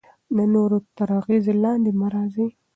[0.35, 2.47] د نورو تر اغیز لاندې مه راځئ.